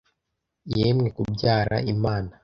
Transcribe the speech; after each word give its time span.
yemwe 0.77 1.07
kubyara 1.15 1.75
imana 1.93 2.31